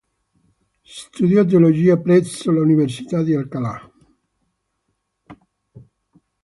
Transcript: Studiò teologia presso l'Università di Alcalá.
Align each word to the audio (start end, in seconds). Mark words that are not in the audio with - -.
Studiò 0.81 1.45
teologia 1.45 1.95
presso 1.99 2.49
l'Università 2.49 3.21
di 3.21 3.35
Alcalá. 3.35 3.87